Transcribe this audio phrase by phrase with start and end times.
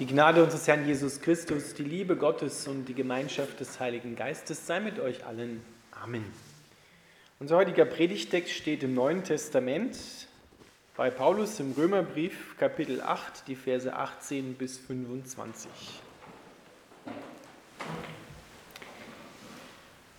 [0.00, 4.66] Die Gnade unseres Herrn Jesus Christus, die Liebe Gottes und die Gemeinschaft des Heiligen Geistes
[4.66, 5.62] sei mit euch allen.
[5.92, 6.24] Amen.
[7.38, 9.96] Unser heutiger Predigtext steht im Neuen Testament
[10.96, 15.70] bei Paulus im Römerbrief Kapitel 8, die Verse 18 bis 25.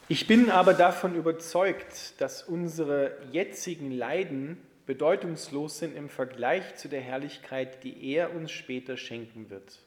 [0.07, 7.01] Ich bin aber davon überzeugt, dass unsere jetzigen Leiden bedeutungslos sind im Vergleich zu der
[7.01, 9.79] Herrlichkeit, die er uns später schenken wird.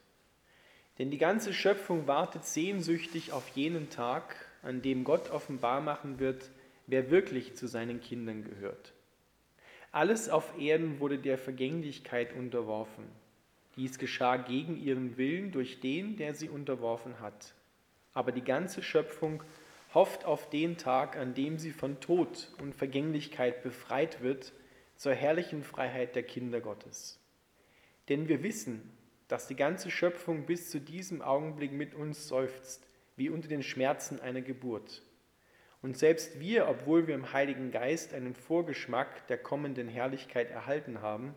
[0.97, 6.49] Denn die ganze Schöpfung wartet sehnsüchtig auf jenen Tag, an dem Gott offenbar machen wird,
[6.87, 8.93] wer wirklich zu seinen Kindern gehört.
[9.91, 13.05] Alles auf Erden wurde der Vergänglichkeit unterworfen.
[13.77, 17.53] Dies geschah gegen ihren Willen durch den, der sie unterworfen hat.
[18.13, 19.41] Aber die ganze Schöpfung
[19.93, 24.51] hofft auf den Tag, an dem sie von Tod und Vergänglichkeit befreit wird
[24.99, 27.21] zur herrlichen Freiheit der Kinder Gottes.
[28.09, 28.91] Denn wir wissen,
[29.29, 34.19] dass die ganze Schöpfung bis zu diesem Augenblick mit uns seufzt, wie unter den Schmerzen
[34.19, 35.01] einer Geburt.
[35.81, 41.33] Und selbst wir, obwohl wir im Heiligen Geist einen Vorgeschmack der kommenden Herrlichkeit erhalten haben,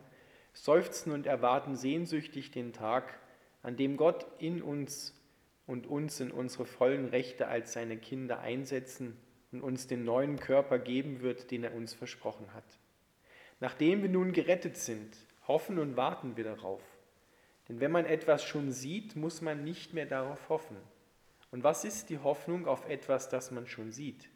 [0.51, 3.17] seufzen und erwarten sehnsüchtig den Tag,
[3.61, 5.17] an dem Gott in uns
[5.67, 9.17] und uns in unsere vollen Rechte als seine Kinder einsetzen
[9.53, 12.65] und uns den neuen Körper geben wird, den er uns versprochen hat.
[13.63, 15.15] Nachdem wir nun gerettet sind,
[15.47, 16.81] hoffen und warten wir darauf.
[17.69, 20.75] Denn wenn man etwas schon sieht, muss man nicht mehr darauf hoffen.
[21.49, 24.27] Und was ist die Hoffnung auf etwas, das man schon sieht?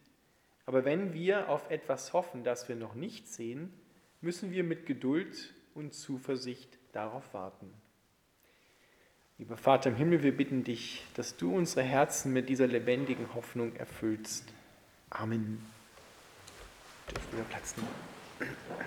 [0.66, 3.74] Aber wenn wir auf etwas hoffen, das wir noch nicht sehen,
[4.22, 7.70] müssen wir mit Geduld und Zuversicht darauf warten.
[9.40, 13.76] Lieber Vater im Himmel, wir bitten dich, dass du unsere Herzen mit dieser lebendigen Hoffnung
[13.76, 14.46] erfüllst.
[15.10, 15.62] Amen.
[17.12, 18.87] Dürfen wir Platz nehmen.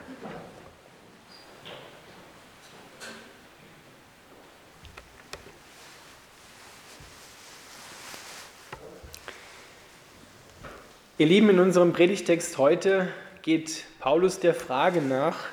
[11.20, 13.06] Ihr Lieben, in unserem Predigtext heute
[13.42, 15.48] geht Paulus der Frage nach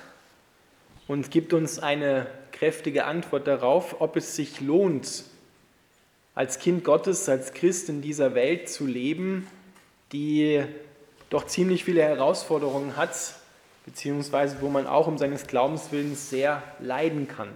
[1.09, 5.25] und gibt uns eine kräftige Antwort darauf, ob es sich lohnt,
[6.35, 9.45] als Kind Gottes, als Christ in dieser Welt zu leben,
[10.13, 10.63] die
[11.29, 13.35] doch ziemlich viele Herausforderungen hat,
[13.85, 17.49] beziehungsweise wo man auch um seines Glaubenswillens sehr leiden kann.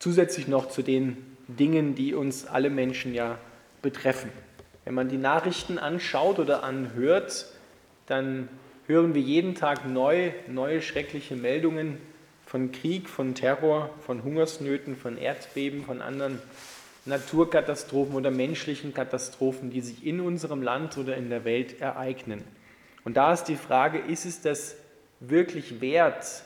[0.00, 3.38] Zusätzlich noch zu den Dingen, die uns alle Menschen ja
[3.80, 4.32] betreffen.
[4.84, 7.46] Wenn man die Nachrichten anschaut oder anhört,
[8.06, 8.48] dann
[8.86, 11.98] hören wir jeden Tag neu, neue schreckliche Meldungen
[12.46, 16.38] von Krieg, von Terror, von Hungersnöten, von Erdbeben, von anderen
[17.04, 22.44] Naturkatastrophen oder menschlichen Katastrophen, die sich in unserem Land oder in der Welt ereignen.
[23.04, 24.76] Und da ist die Frage, ist es das
[25.20, 26.42] wirklich wert,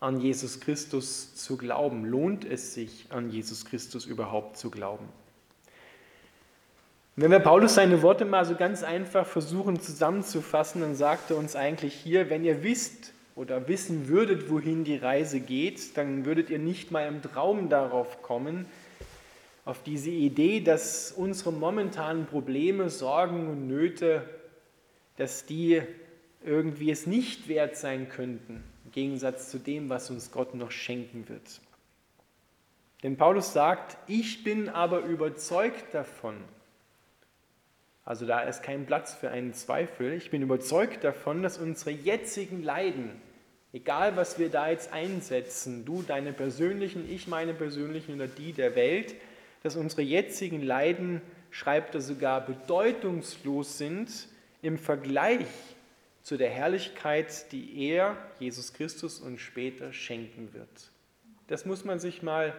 [0.00, 2.04] an Jesus Christus zu glauben?
[2.04, 5.08] Lohnt es sich, an Jesus Christus überhaupt zu glauben?
[7.16, 11.54] Wenn wir Paulus seine Worte mal so ganz einfach versuchen zusammenzufassen, dann sagt er uns
[11.54, 16.58] eigentlich hier, wenn ihr wisst oder wissen würdet, wohin die Reise geht, dann würdet ihr
[16.58, 18.66] nicht mal im Traum darauf kommen,
[19.64, 24.28] auf diese Idee, dass unsere momentanen Probleme, Sorgen und Nöte,
[25.16, 25.82] dass die
[26.44, 31.28] irgendwie es nicht wert sein könnten, im Gegensatz zu dem, was uns Gott noch schenken
[31.28, 31.60] wird.
[33.04, 36.34] Denn Paulus sagt, ich bin aber überzeugt davon,
[38.04, 42.62] also da ist kein Platz für einen Zweifel, ich bin überzeugt davon, dass unsere jetzigen
[42.62, 43.10] Leiden,
[43.72, 48.76] egal was wir da jetzt einsetzen, du deine persönlichen, ich meine persönlichen oder die der
[48.76, 49.14] Welt,
[49.62, 54.28] dass unsere jetzigen Leiden, schreibt er sogar, bedeutungslos sind
[54.60, 55.46] im Vergleich
[56.22, 60.90] zu der Herrlichkeit, die er, Jesus Christus, uns später schenken wird.
[61.46, 62.54] Das muss man sich mal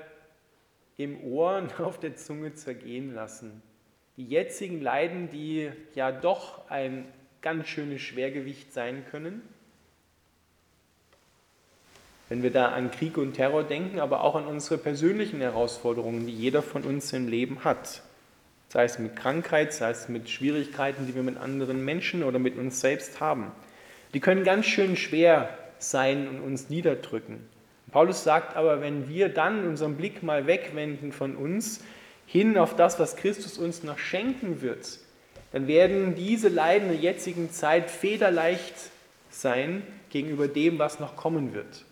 [0.97, 3.61] im Ohr und auf der Zunge zergehen lassen.
[4.17, 7.05] Die jetzigen Leiden, die ja doch ein
[7.41, 9.41] ganz schönes Schwergewicht sein können,
[12.29, 16.33] wenn wir da an Krieg und Terror denken, aber auch an unsere persönlichen Herausforderungen, die
[16.33, 18.01] jeder von uns im Leben hat.
[18.69, 22.57] Sei es mit Krankheit, sei es mit Schwierigkeiten, die wir mit anderen Menschen oder mit
[22.57, 23.51] uns selbst haben.
[24.13, 27.47] Die können ganz schön schwer sein und uns niederdrücken.
[27.91, 31.83] Paulus sagt aber, wenn wir dann unseren Blick mal wegwenden von uns
[32.25, 34.99] hin auf das, was Christus uns noch schenken wird,
[35.51, 38.73] dann werden diese Leiden der jetzigen Zeit federleicht
[39.29, 41.85] sein gegenüber dem, was noch kommen wird.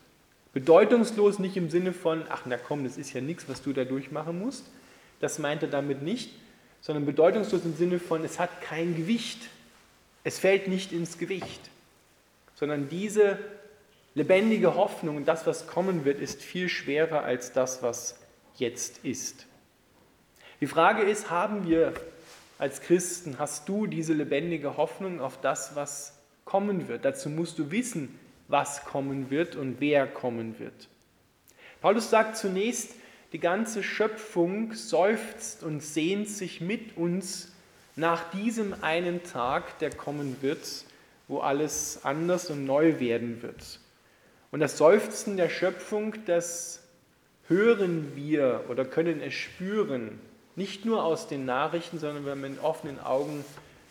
[0.53, 3.85] Bedeutungslos nicht im Sinne von, ach na komm, das ist ja nichts, was du da
[3.85, 4.65] durchmachen musst.
[5.19, 6.31] Das meint er damit nicht,
[6.81, 9.39] sondern bedeutungslos im Sinne von, es hat kein Gewicht.
[10.23, 11.61] Es fällt nicht ins Gewicht.
[12.55, 13.39] Sondern diese
[14.15, 18.19] lebendige Hoffnung und das, was kommen wird, ist viel schwerer als das, was
[18.55, 19.47] jetzt ist.
[20.63, 21.91] Die Frage ist, haben wir
[22.57, 26.13] als Christen, hast du diese lebendige Hoffnung auf das, was
[26.45, 27.03] kommen wird?
[27.03, 28.17] Dazu musst du wissen,
[28.47, 30.87] was kommen wird und wer kommen wird.
[31.81, 32.95] Paulus sagt zunächst,
[33.33, 37.51] die ganze Schöpfung seufzt und sehnt sich mit uns
[37.97, 40.85] nach diesem einen Tag, der kommen wird,
[41.27, 43.81] wo alles anders und neu werden wird.
[44.49, 46.81] Und das Seufzen der Schöpfung, das
[47.49, 50.21] hören wir oder können es spüren,
[50.55, 53.43] nicht nur aus den Nachrichten, sondern wenn man mit offenen Augen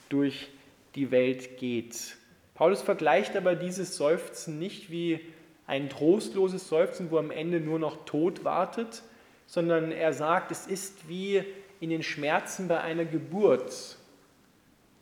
[0.08, 0.48] durch
[0.94, 2.16] die Welt geht.
[2.54, 5.20] Paulus vergleicht aber dieses Seufzen nicht wie
[5.66, 9.02] ein trostloses Seufzen, wo am Ende nur noch Tod wartet,
[9.46, 11.44] sondern er sagt, es ist wie
[11.80, 13.96] in den Schmerzen bei einer Geburt.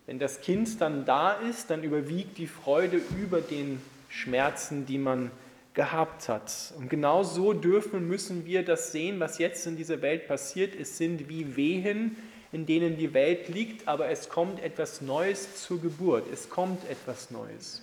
[0.07, 5.31] Wenn das Kind dann da ist, dann überwiegt die Freude über den Schmerzen, die man
[5.75, 6.75] gehabt hat.
[6.77, 10.75] Und genau so dürfen und müssen wir das sehen, was jetzt in dieser Welt passiert.
[10.75, 12.17] Es sind wie Wehen,
[12.53, 16.25] in denen die Welt liegt, aber es kommt etwas Neues zur Geburt.
[16.33, 17.83] Es kommt etwas Neues.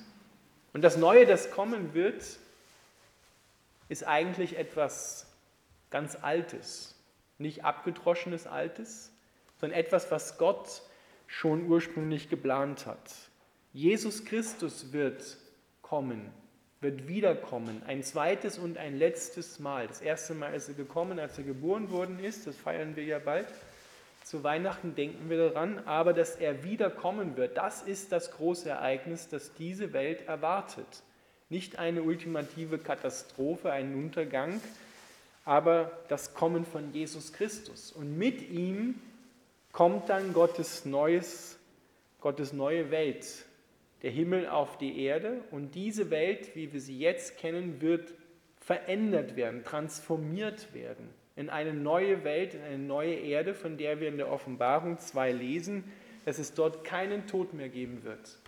[0.73, 2.23] Und das Neue, das kommen wird,
[3.89, 5.27] ist eigentlich etwas
[5.89, 6.95] ganz Altes.
[7.37, 9.11] Nicht abgedroschenes Altes,
[9.59, 10.81] sondern etwas, was Gott
[11.27, 13.13] schon ursprünglich geplant hat.
[13.73, 15.37] Jesus Christus wird
[15.81, 16.31] kommen,
[16.79, 19.87] wird wiederkommen, ein zweites und ein letztes Mal.
[19.87, 23.19] Das erste Mal ist er gekommen, als er geboren worden ist, das feiern wir ja
[23.19, 23.47] bald.
[24.23, 29.29] Zu Weihnachten denken wir daran, aber dass er wiederkommen wird, das ist das große Ereignis,
[29.29, 31.01] das diese Welt erwartet.
[31.49, 34.59] Nicht eine ultimative Katastrophe, ein Untergang,
[35.45, 37.93] aber das Kommen von Jesus Christus.
[37.93, 38.95] Und mit ihm
[39.71, 41.57] kommt dann Gottes neues,
[42.19, 43.25] Gottes neue Welt,
[44.03, 45.41] der Himmel auf die Erde.
[45.51, 48.13] Und diese Welt, wie wir sie jetzt kennen, wird
[48.59, 54.07] verändert werden, transformiert werden in eine neue Welt, in eine neue Erde, von der wir
[54.07, 55.83] in der Offenbarung 2 lesen,
[56.25, 58.39] dass es dort keinen Tod mehr geben wird.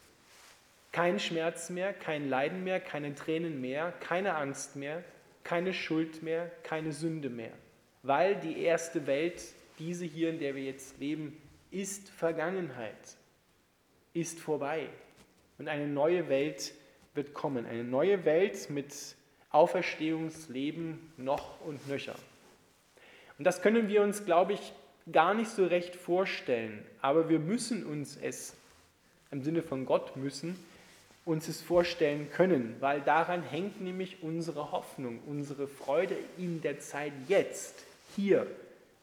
[0.91, 5.03] Kein Schmerz mehr, kein Leiden mehr, keine Tränen mehr, keine Angst mehr,
[5.43, 7.53] keine Schuld mehr, keine Sünde mehr.
[8.01, 9.39] Weil die erste Welt
[9.77, 13.17] diese hier, in der wir jetzt leben, ist Vergangenheit,
[14.13, 14.89] ist vorbei.
[15.59, 16.73] Und eine neue Welt
[17.13, 17.65] wird kommen.
[17.65, 18.93] Eine neue Welt mit
[19.51, 22.15] Auferstehungsleben noch und nöcher.
[23.37, 24.73] Und das können wir uns, glaube ich,
[25.11, 26.85] gar nicht so recht vorstellen.
[27.01, 28.55] Aber wir müssen uns es,
[29.31, 30.55] im Sinne von Gott müssen,
[31.25, 37.13] uns es vorstellen können, weil daran hängt nämlich unsere Hoffnung, unsere Freude in der Zeit
[37.27, 37.83] jetzt,
[38.15, 38.47] hier,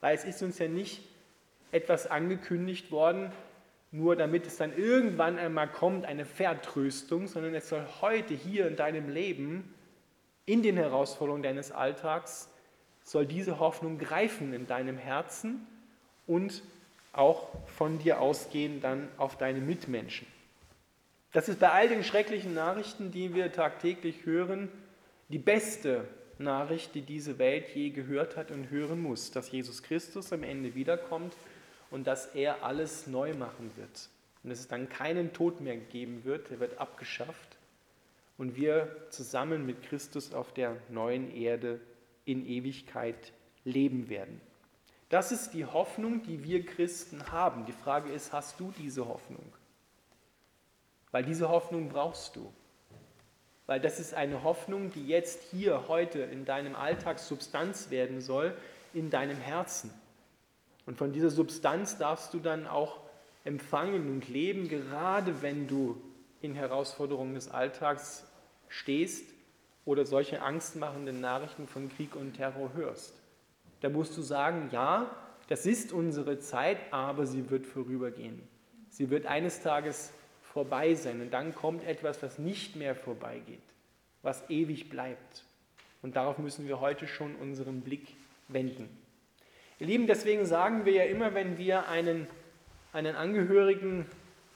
[0.01, 1.03] weil es ist uns ja nicht
[1.71, 3.31] etwas angekündigt worden,
[3.97, 8.77] nur damit es dann irgendwann einmal kommt, eine Vertröstung, sondern es soll heute hier in
[8.77, 9.75] deinem Leben,
[10.45, 12.49] in den Herausforderungen deines Alltags,
[13.03, 15.67] soll diese Hoffnung greifen in deinem Herzen
[16.27, 16.63] und
[17.13, 20.27] auch von dir ausgehen dann auf deine Mitmenschen.
[21.33, 24.69] Das ist bei all den schrecklichen Nachrichten, die wir tagtäglich hören,
[25.29, 26.07] die beste
[26.39, 30.75] Nachricht, die diese Welt je gehört hat und hören muss, dass Jesus Christus am Ende
[30.75, 31.33] wiederkommt
[31.91, 34.09] und dass er alles neu machen wird.
[34.43, 37.57] Und dass es dann keinen Tod mehr geben wird, er wird abgeschafft
[38.39, 41.81] und wir zusammen mit Christus auf der neuen Erde
[42.25, 43.33] in Ewigkeit
[43.65, 44.41] leben werden.
[45.09, 47.65] Das ist die Hoffnung, die wir Christen haben.
[47.65, 49.53] Die Frage ist, hast du diese Hoffnung?
[51.13, 52.53] Weil diese Hoffnung brauchst du.
[53.67, 58.57] Weil das ist eine Hoffnung, die jetzt hier, heute in deinem Alltag Substanz werden soll,
[58.95, 59.93] in deinem Herzen.
[60.87, 63.01] Und von dieser Substanz darfst du dann auch
[63.45, 66.01] empfangen und leben, gerade wenn du
[66.41, 68.25] in Herausforderungen des Alltags
[68.69, 69.25] stehst
[69.85, 73.15] oder solche angstmachenden Nachrichten von Krieg und Terror hörst.
[73.81, 75.11] Da musst du sagen, ja,
[75.49, 78.43] das ist unsere Zeit, aber sie wird vorübergehen.
[78.91, 80.13] Sie wird eines Tages
[80.43, 81.21] vorbei sein.
[81.21, 83.63] Und dann kommt etwas, was nicht mehr vorbeigeht,
[84.23, 85.45] was ewig bleibt.
[86.03, 88.17] Und darauf müssen wir heute schon unseren Blick
[88.49, 88.89] wenden.
[89.79, 92.27] Ihr Lieben, deswegen sagen wir ja immer, wenn wir einen,
[92.95, 94.07] einen Angehörigen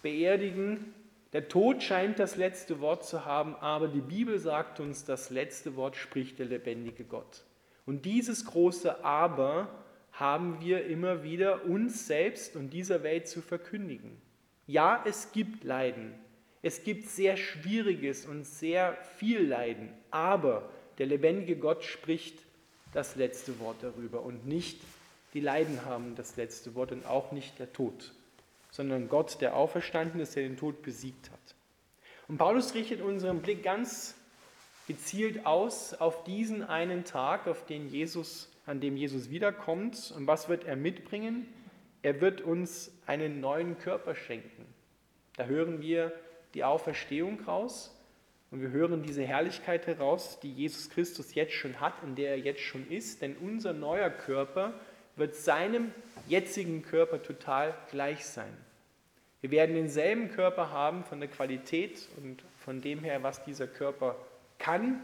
[0.03, 0.95] beerdigen,
[1.35, 5.77] der Tod scheint das letzte Wort zu haben, aber die Bibel sagt uns, das letzte
[5.77, 7.45] Wort spricht der lebendige Gott.
[7.85, 9.69] Und dieses große Aber
[10.13, 14.21] haben wir immer wieder uns selbst und dieser Welt zu verkündigen.
[14.67, 16.15] Ja, es gibt Leiden.
[16.63, 19.93] Es gibt sehr schwieriges und sehr viel Leiden.
[20.11, 22.39] Aber der lebendige Gott spricht
[22.93, 24.81] das letzte Wort darüber und nicht
[25.35, 28.13] die Leiden haben das letzte Wort und auch nicht der Tod,
[28.71, 31.55] sondern Gott, der auferstanden ist, der den Tod besiegt hat.
[32.29, 34.15] Und Paulus richtet unseren Blick ganz
[34.87, 40.13] gezielt aus auf diesen einen Tag, auf den Jesus, an dem Jesus wiederkommt.
[40.17, 41.47] Und was wird er mitbringen?
[42.03, 44.67] Er wird uns einen neuen Körper schenken.
[45.37, 46.13] Da hören wir
[46.55, 47.97] die Auferstehung raus
[48.51, 52.39] und wir hören diese Herrlichkeit heraus, die Jesus Christus jetzt schon hat, in der er
[52.39, 53.23] jetzt schon ist.
[53.23, 54.75] Denn unser neuer Körper
[55.21, 55.93] wird seinem
[56.27, 58.53] jetzigen Körper total gleich sein.
[59.41, 64.17] Wir werden denselben Körper haben von der Qualität und von dem her, was dieser Körper
[64.59, 65.01] kann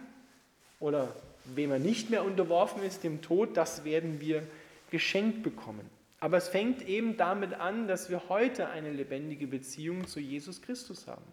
[0.80, 4.42] oder wem er nicht mehr unterworfen ist, dem Tod, das werden wir
[4.90, 5.88] geschenkt bekommen.
[6.20, 11.06] Aber es fängt eben damit an, dass wir heute eine lebendige Beziehung zu Jesus Christus
[11.06, 11.24] haben.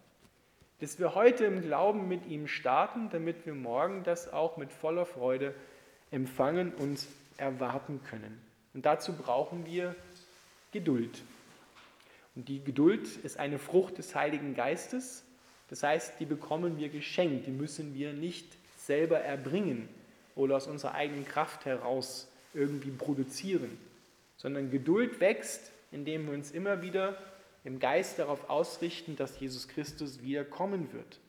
[0.80, 5.06] Dass wir heute im Glauben mit ihm starten, damit wir morgen das auch mit voller
[5.06, 5.54] Freude
[6.12, 7.06] empfangen und
[7.38, 8.53] erwarten können.
[8.74, 9.96] Und dazu brauchen wir
[10.72, 11.22] Geduld.
[12.36, 15.24] Und die Geduld ist eine Frucht des Heiligen Geistes.
[15.70, 19.88] Das heißt, die bekommen wir geschenkt, die müssen wir nicht selber erbringen
[20.36, 23.78] oder aus unserer eigenen Kraft heraus irgendwie produzieren,
[24.38, 27.18] sondern Geduld wächst, indem wir uns immer wieder
[27.64, 31.20] im Geist darauf ausrichten, dass Jesus Christus wieder kommen wird.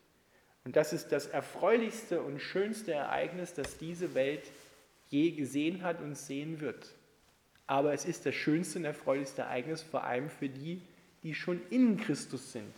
[0.65, 4.51] Und das ist das erfreulichste und schönste Ereignis, das diese Welt
[5.11, 6.89] je gesehen hat und sehen wird.
[7.67, 10.83] Aber es ist das schönste und erfreulichste Ereignis vor allem für die,
[11.23, 12.73] die schon in Christus sind.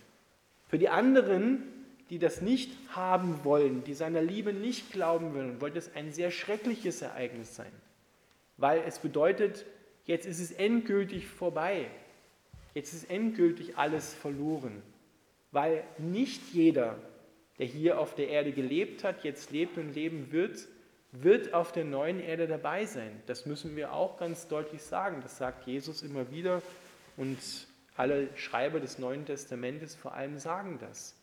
[0.68, 1.62] Für die anderen,
[2.10, 6.30] die das nicht haben wollen, die seiner Liebe nicht glauben wollen, wird es ein sehr
[6.30, 7.72] schreckliches Ereignis sein,
[8.56, 9.66] weil es bedeutet,
[10.04, 11.88] jetzt ist es endgültig vorbei,
[12.74, 14.82] jetzt ist endgültig alles verloren,
[15.50, 16.96] weil nicht jeder,
[17.58, 20.68] der hier auf der Erde gelebt hat, jetzt lebt und leben wird,
[21.22, 23.22] wird auf der neuen Erde dabei sein.
[23.26, 25.20] Das müssen wir auch ganz deutlich sagen.
[25.22, 26.62] Das sagt Jesus immer wieder
[27.16, 27.38] und
[27.96, 31.14] alle Schreiber des Neuen Testamentes vor allem sagen das.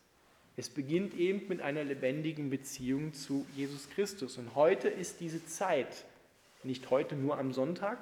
[0.56, 4.38] Es beginnt eben mit einer lebendigen Beziehung zu Jesus Christus.
[4.38, 6.06] Und heute ist diese Zeit,
[6.64, 7.98] nicht heute nur am Sonntag,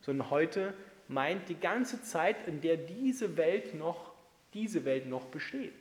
[0.00, 0.74] sondern heute
[1.08, 4.12] meint die ganze Zeit, in der diese Welt noch,
[4.54, 5.74] diese Welt noch besteht,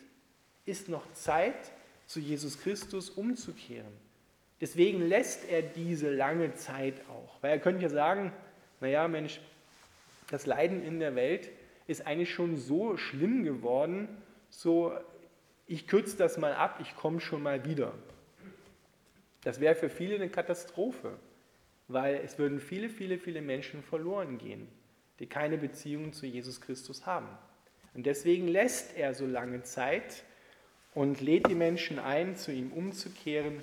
[0.65, 1.71] ist noch Zeit,
[2.05, 3.93] zu Jesus Christus umzukehren.
[4.61, 7.41] Deswegen lässt er diese lange Zeit auch.
[7.41, 8.31] Weil er könnte ja sagen,
[8.79, 9.41] naja Mensch,
[10.29, 11.49] das Leiden in der Welt
[11.87, 14.07] ist eigentlich schon so schlimm geworden,
[14.49, 14.93] so
[15.67, 17.93] ich kürze das mal ab, ich komme schon mal wieder.
[19.43, 21.17] Das wäre für viele eine Katastrophe,
[21.87, 24.67] weil es würden viele, viele, viele Menschen verloren gehen,
[25.19, 27.27] die keine Beziehung zu Jesus Christus haben.
[27.93, 30.23] Und deswegen lässt er so lange Zeit
[30.93, 33.61] und lädt die Menschen ein, zu ihm umzukehren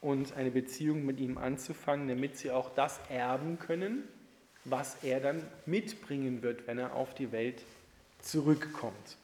[0.00, 4.08] und eine Beziehung mit ihm anzufangen, damit sie auch das erben können,
[4.64, 7.62] was er dann mitbringen wird, wenn er auf die Welt
[8.20, 9.16] zurückkommt.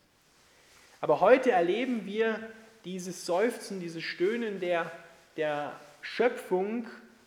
[1.01, 2.41] Aber heute erleben wir
[2.85, 4.91] dieses Seufzen, dieses Stöhnen der,
[5.37, 6.87] der Schöpfung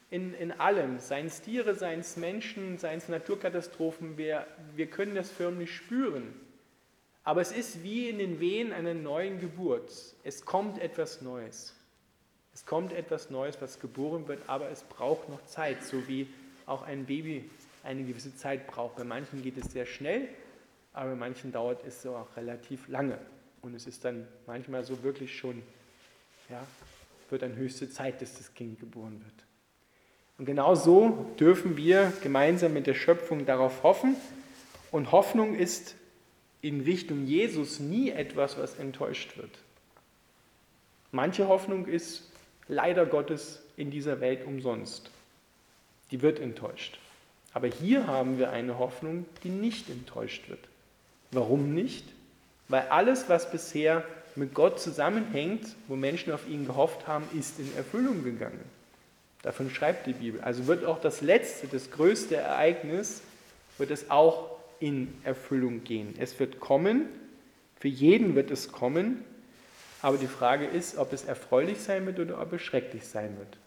[0.10, 5.16] in, in allem, seien es Tiere, seien es Menschen, seien es Naturkatastrophen, wir, wir können
[5.16, 6.34] das förmlich spüren.
[7.24, 9.92] Aber es ist wie in den Wehen einer neuen Geburt.
[10.24, 11.76] Es kommt etwas Neues.
[12.60, 16.28] Es kommt etwas Neues, was geboren wird, aber es braucht noch Zeit, so wie
[16.66, 17.50] auch ein Baby
[17.86, 18.98] eine gewisse Zeit braucht.
[18.98, 20.28] Bei manchen geht es sehr schnell,
[20.92, 23.18] aber bei manchen dauert es so auch relativ lange.
[23.62, 25.64] Und es ist dann manchmal so wirklich schon,
[26.50, 26.62] ja,
[27.30, 29.46] wird dann höchste Zeit, dass das Kind geboren wird.
[30.38, 34.18] Und genau so dürfen wir gemeinsam mit der Schöpfung darauf hoffen.
[34.92, 35.96] Und Hoffnung ist
[36.60, 39.60] in Richtung Jesus nie etwas, was enttäuscht wird.
[41.14, 42.30] Manche Hoffnung ist
[42.70, 45.12] leider Gottes in dieser Welt umsonst.
[46.12, 46.98] Die wird enttäuscht.
[47.54, 50.60] Aber hier haben wir eine Hoffnung, die nicht enttäuscht wird.
[51.32, 52.06] Warum nicht?
[52.70, 57.76] Weil alles, was bisher mit Gott zusammenhängt, wo Menschen auf ihn gehofft haben, ist in
[57.76, 58.64] Erfüllung gegangen.
[59.42, 60.42] Davon schreibt die Bibel.
[60.42, 63.22] Also wird auch das letzte, das größte Ereignis,
[63.78, 66.14] wird es auch in Erfüllung gehen.
[66.20, 67.06] Es wird kommen,
[67.80, 69.24] für jeden wird es kommen,
[70.02, 73.58] aber die Frage ist, ob es erfreulich sein wird oder ob es schrecklich sein wird.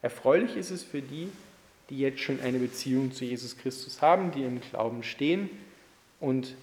[0.00, 1.28] Erfreulich ist es für die,
[1.90, 5.50] die jetzt schon eine Beziehung zu Jesus Christus haben, die im Glauben stehen
[6.20, 6.54] und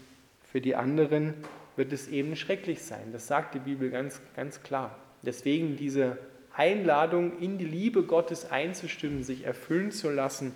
[0.51, 1.33] für die anderen
[1.75, 3.11] wird es eben schrecklich sein.
[3.11, 4.97] Das sagt die Bibel ganz, ganz klar.
[5.21, 6.17] Deswegen diese
[6.53, 10.53] Einladung, in die Liebe Gottes einzustimmen, sich erfüllen zu lassen,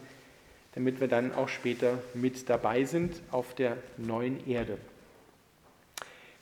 [0.75, 4.77] damit wir dann auch später mit dabei sind auf der neuen Erde.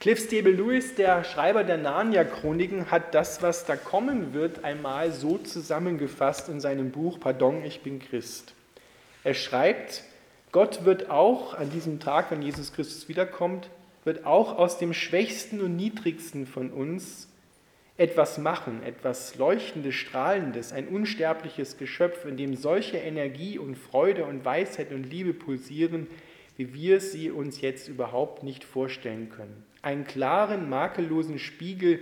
[0.01, 5.37] Cliff Stable Lewis, der Schreiber der Narnia-Chroniken, hat das, was da kommen wird, einmal so
[5.37, 8.55] zusammengefasst in seinem Buch Pardon, ich bin Christ.
[9.23, 10.03] Er schreibt,
[10.51, 13.69] Gott wird auch an diesem Tag, wenn Jesus Christus wiederkommt,
[14.03, 17.27] wird auch aus dem Schwächsten und Niedrigsten von uns
[17.95, 24.43] etwas machen, etwas Leuchtendes, Strahlendes, ein unsterbliches Geschöpf, in dem solche Energie und Freude und
[24.45, 26.07] Weisheit und Liebe pulsieren,
[26.57, 29.63] wie wir sie uns jetzt überhaupt nicht vorstellen können.
[29.81, 31.99] Einen klaren, makellosen Spiegel,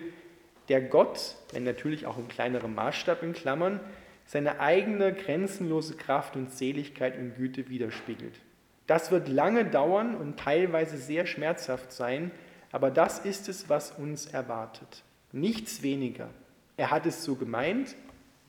[0.67, 3.79] der Gott, wenn natürlich auch im kleineren Maßstab in Klammern,
[4.25, 8.39] seine eigene grenzenlose Kraft und Seligkeit und Güte widerspiegelt.
[8.85, 12.31] Das wird lange dauern und teilweise sehr schmerzhaft sein,
[12.71, 15.03] aber das ist es, was uns erwartet.
[15.31, 16.29] Nichts weniger.
[16.77, 17.95] Er hat es so gemeint,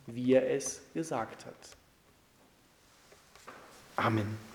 [0.06, 1.54] wie er es gesagt hat.
[3.96, 4.49] Amen.